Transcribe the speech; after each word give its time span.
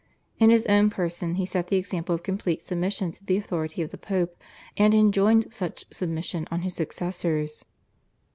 In 0.39 0.49
his 0.49 0.65
own 0.65 0.89
person 0.89 1.35
he 1.35 1.45
set 1.45 1.67
the 1.67 1.75
example 1.75 2.15
of 2.15 2.23
complete 2.23 2.63
submission 2.65 3.11
to 3.11 3.23
the 3.23 3.37
authority 3.37 3.83
of 3.83 3.91
the 3.91 3.99
Pope, 3.99 4.35
and 4.75 4.95
enjoined 4.95 5.53
such 5.53 5.85
submission 5.93 6.47
on 6.49 6.61
his 6.61 6.73
successors. 6.73 7.63